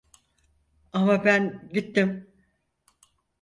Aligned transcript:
Ama 0.93 1.25
ben 1.25 1.69
gittim… 1.73 2.33